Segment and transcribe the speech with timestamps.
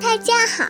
[0.00, 0.68] 大家好，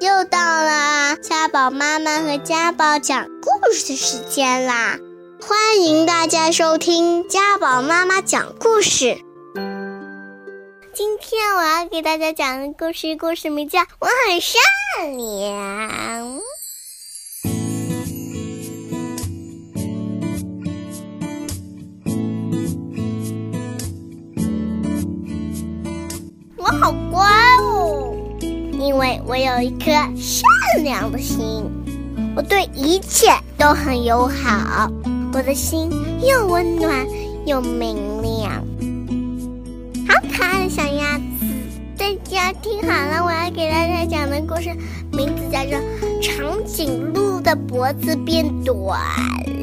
[0.00, 4.98] 又到了家宝妈妈和家宝讲故事的时间啦！
[5.42, 9.18] 欢迎大家收听家宝妈妈讲故事。
[10.94, 14.52] 今天我要给大家讲的故事，故事名叫《我很善
[15.18, 16.38] 良》。
[26.56, 27.28] 我好乖，
[29.04, 30.42] 为我有一颗善
[30.82, 31.62] 良的心，
[32.34, 33.26] 我对一切
[33.58, 34.90] 都很友好，
[35.34, 35.90] 我的心
[36.22, 37.06] 又温暖
[37.44, 38.64] 又明亮。
[40.08, 41.24] 好可爱的小鸭子，
[41.98, 44.70] 大家听好了，我要给大家讲的故事
[45.12, 45.78] 名字叫做
[46.22, 48.98] 《长颈鹿的脖子变短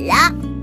[0.05, 0.13] 了》。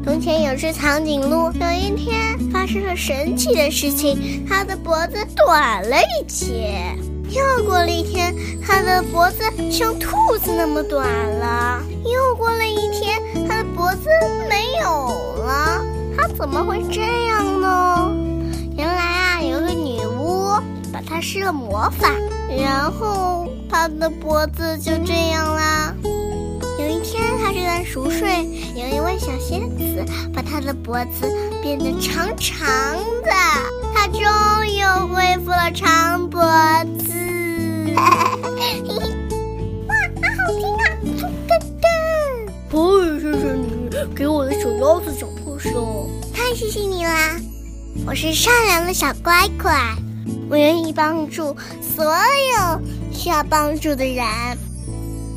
[0.05, 6.95] 从前有只长颈鹿，有一天发生了神奇的事情，它的脖子短了一截。
[7.31, 11.83] 又过了一天，它的脖子像兔子那么短了。
[12.05, 14.09] 又过了一天，它的脖子
[14.49, 15.85] 没有了。
[16.17, 18.13] 它怎么会这样呢？
[18.77, 20.49] 原来啊，有个女巫
[20.93, 22.11] 把它施了魔法，
[22.49, 25.95] 然后它的脖子就这样啦。
[26.81, 31.29] 有一天，他正在熟睡，有一位小仙子把他的脖子
[31.61, 32.67] 变得长长
[33.23, 33.33] 的，
[33.99, 34.23] 他终
[34.65, 36.41] 于恢复了长脖
[37.01, 37.13] 子。
[37.97, 38.15] 哇，好
[40.37, 40.87] 好听啊！
[41.49, 41.51] 噔
[41.83, 41.85] 噔，
[42.71, 47.41] 不谢谢你给我的小鸭子讲故事哦，太谢谢你啦！
[48.07, 49.75] 我是善良的小乖乖，
[50.49, 52.81] 我愿意帮助所有
[53.13, 54.25] 需要帮助的人。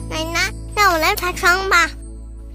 [0.07, 0.53] 奶奶。
[0.75, 1.89] 让我来爬窗吧。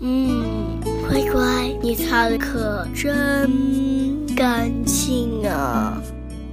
[0.01, 1.43] 嗯，乖乖，
[1.83, 3.49] 你擦的可真
[4.37, 5.97] 干净啊！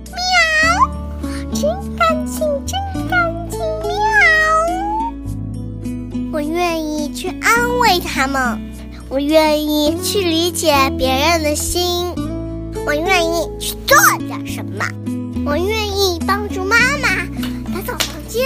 [0.06, 0.16] 喵，
[1.54, 3.60] 真干净，真干净！
[3.60, 3.94] 喵，
[6.32, 8.58] 我愿意去安慰他们，
[9.10, 12.16] 我愿意去理解别人的心，
[12.88, 14.86] 我愿意去做点什么，
[15.46, 17.10] 我愿意帮助妈妈
[17.74, 18.46] 打扫房间，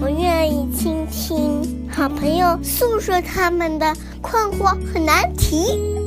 [0.00, 1.86] 我愿意倾听。
[1.90, 6.02] 好朋友诉说他们的困惑和难题。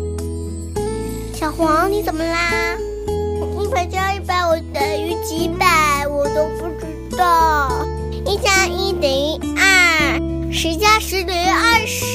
[1.47, 2.75] 小黄，你怎么啦？
[3.07, 6.05] 一百加一百，我等于几百？
[6.05, 7.87] 我都不知道。
[8.25, 12.11] 一加一等于二，十加十等于二十，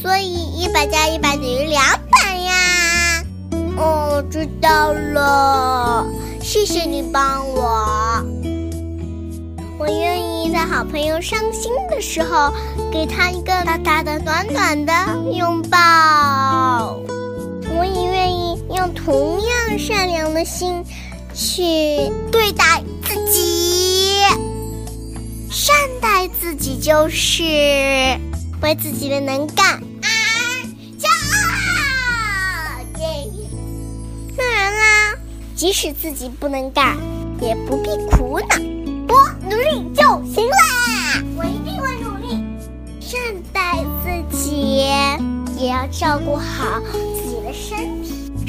[0.00, 3.22] 所以一百加一百等于两百呀。
[3.76, 6.06] 哦，知道了，
[6.40, 8.24] 谢谢你帮我。
[9.78, 12.50] 我愿意在好朋友伤心的时候，
[12.90, 14.92] 给他一个大大的、暖暖的
[15.30, 17.17] 拥抱。
[17.78, 20.84] 我也愿意用同样善良的心
[21.32, 24.18] 去对待自己，
[25.48, 27.44] 善待自己就是
[28.60, 30.08] 为自己的能干而
[30.98, 31.38] 骄傲。
[34.36, 35.14] 当然啦，
[35.54, 36.96] 即使自己不能干，
[37.40, 38.56] 也不必苦恼。
[39.48, 40.02] 努力就
[40.34, 40.56] 行了，
[41.36, 42.44] 我一定会努力。
[43.00, 43.18] 善
[43.52, 44.82] 待自己，
[45.56, 46.82] 也要照顾好，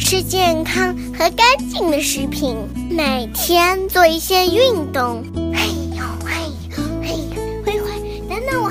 [0.09, 2.58] 吃健康和干净的食品，
[2.90, 5.24] 每天做一些运动。
[5.53, 6.34] 嘿呦嘿
[6.72, 8.69] 呦嘿呦，灰灰，等等我。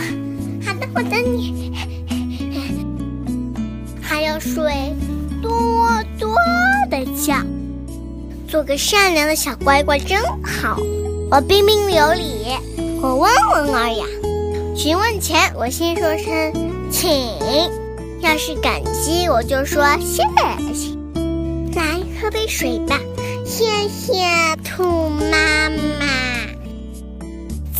[0.66, 1.72] 好的，我等你。
[4.02, 4.92] 还要睡
[5.40, 5.88] 多
[6.18, 6.34] 多
[6.90, 7.36] 的觉，
[8.48, 10.76] 做个善良的小乖乖真好。
[11.30, 12.48] 我彬彬有礼，
[13.00, 14.04] 我温文尔雅。
[14.74, 16.52] 询问前，我先说声
[16.90, 17.08] 请；
[18.22, 20.24] 要是感激，我就说谢
[20.74, 20.97] 谢。
[21.74, 22.98] 来喝杯水吧，
[23.44, 24.14] 谢谢
[24.64, 26.06] 兔妈妈。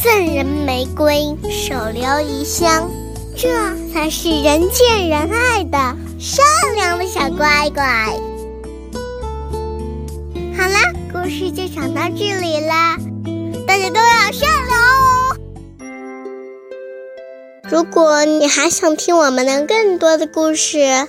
[0.02, 2.90] 赠人玫瑰，手留余香，
[3.36, 3.48] 这
[3.92, 6.44] 才是人见人爱的善
[6.76, 7.84] 良的小乖乖。
[10.56, 10.78] 好啦，
[11.12, 12.96] 故事就讲到这里啦。
[13.66, 15.36] 大家都要善良哦！
[17.64, 21.08] 如果你还想听我们的更多的故事，